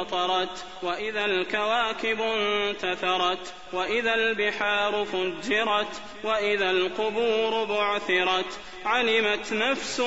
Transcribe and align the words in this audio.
انفطرت 0.00 0.64
وإذا 0.82 1.24
الكواكب 1.24 2.20
انتثرت 2.20 3.54
وإذا 3.72 4.14
البحار 4.14 5.04
فجرت 5.04 6.00
وإذا 6.24 6.70
القبور 6.70 7.64
بعثرت 7.64 8.58
علمت 8.84 9.52
نفس 9.52 10.00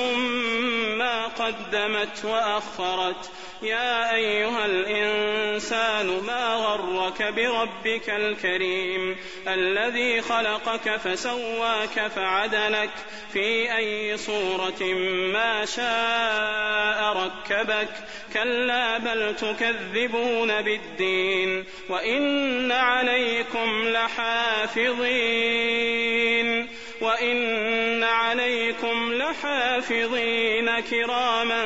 ما 0.98 1.26
قدمت 1.26 2.24
وأخرت. 2.24 3.30
يا 3.62 4.14
أيها 4.14 4.66
الإنسان 4.66 6.06
ما 6.06 6.54
غرك 6.54 7.22
بربك 7.22 8.10
الكريم؟ 8.10 9.16
الذي 9.48 10.22
خلقك 10.22 10.96
فسواك 10.96 12.06
فعدلك. 12.16 12.90
في 13.32 13.76
أي 13.76 14.16
صورة 14.16 14.82
ما 15.32 15.64
شاء 15.64 17.16
ركبك. 17.16 17.88
كلا 18.32 18.98
بل 18.98 19.36
تكذبون 19.84 20.62
بالدين 20.62 21.64
وإن 21.88 22.72
عليكم 22.72 23.88
لحافظين 23.88 24.94
وإن 27.00 28.02
عليكم 28.02 29.12
لحافظين 29.12 30.80
كراما 30.80 31.64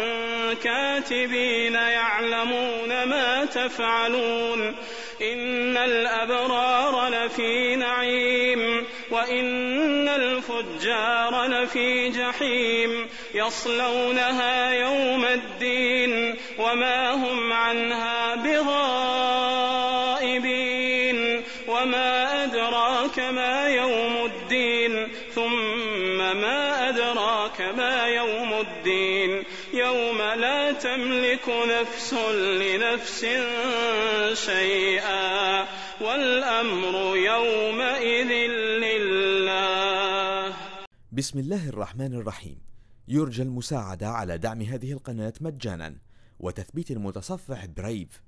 كاتبين 0.65 1.75
يعلمون 1.75 2.89
ما 2.89 3.45
تفعلون 3.45 4.77
إن 5.23 5.77
الأبرار 5.77 7.09
لفي 7.09 7.77
نعيم 7.77 8.87
وإن 9.11 10.09
الفجار 10.09 11.47
لفي 11.47 12.09
جحيم 12.09 13.09
يصلونها 13.35 14.73
يوم 14.73 15.25
الدين 15.25 16.37
وما 16.59 17.11
هم 17.11 17.53
عنها 17.53 18.08
بغائبين 18.49 20.39
وما 21.69 22.45
أدراك 22.45 23.19
ما 23.19 23.69
يوم 23.69 24.15
الدين 24.31 25.09
ثم 25.35 26.19
ما 26.19 26.89
أدراك 26.89 27.61
ما 27.61 28.07
يوم 28.07 28.53
الدين 28.53 29.45
يوم 29.75 30.19
لا 30.19 30.73
تملك 30.73 31.49
نفس 31.49 32.15
لنفس 32.63 33.21
شيئا 34.47 35.67
والأمر 36.01 37.17
يومئذ 37.17 38.33
لله. 38.85 40.55
بسم 41.13 41.39
الله 41.39 41.69
الرحمن 41.69 42.15
الرحيم. 42.15 42.59
يرجى 43.09 43.43
المساعدة 43.43 44.09
على 44.09 44.39
دعم 44.39 44.63
هذه 44.63 44.93
القناة 44.93 45.33
مجانا 45.41 45.95
وتثبيت 46.41 46.91
المتصفح 46.91 47.67
برايف. 47.67 48.28